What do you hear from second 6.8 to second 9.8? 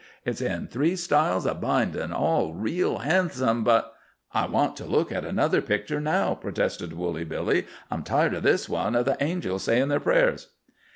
Woolly Billy. "I'm tired of this one of the angels